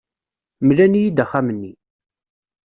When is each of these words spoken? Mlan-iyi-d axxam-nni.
Mlan-iyi-d 0.67 1.23
axxam-nni. 1.23 1.73